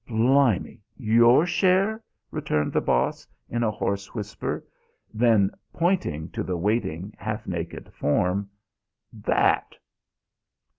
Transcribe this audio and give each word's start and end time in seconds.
"Blimy! 0.09 0.81
Your 0.97 1.45
share?" 1.45 2.01
returned 2.31 2.73
the 2.73 2.81
Boss 2.81 3.27
in 3.51 3.61
a 3.61 3.69
hoarse 3.69 4.15
whisper. 4.15 4.65
Then, 5.13 5.51
pointing 5.73 6.29
to 6.31 6.41
the 6.41 6.57
waiting, 6.57 7.13
half 7.19 7.45
naked 7.45 7.93
form: 7.93 8.49
"That!" 9.13 9.75